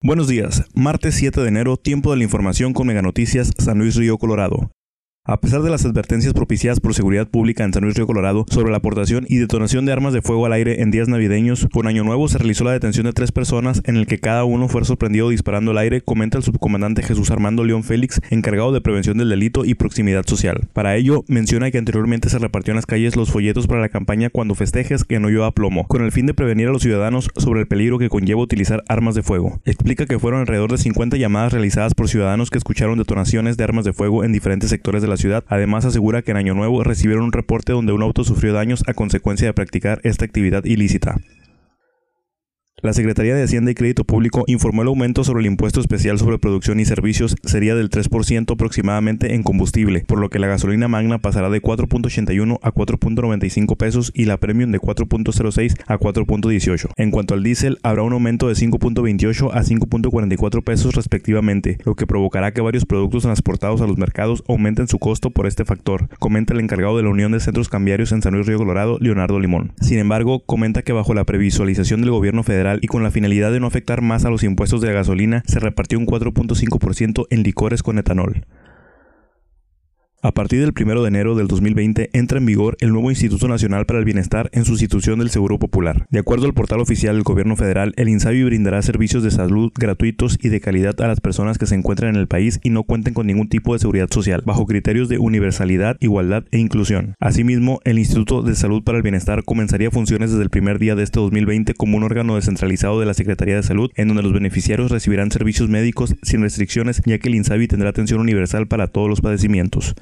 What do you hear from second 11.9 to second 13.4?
Nuevo se realizó la detención de tres